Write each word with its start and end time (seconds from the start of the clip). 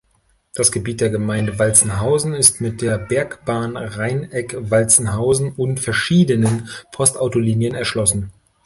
Das 0.55 0.71
Gebiet 0.71 0.99
der 0.99 1.11
Gemeinde 1.11 1.59
Walzenhausen 1.59 2.33
ist 2.33 2.59
mit 2.59 2.81
der 2.81 2.97
Bergbahn 2.97 3.77
Rheineck-Walzenhausen 3.77 5.51
und 5.55 5.79
verschiedenen 5.79 6.67
Postauto-Linien 6.91 7.75
erschlossen. 7.75 8.31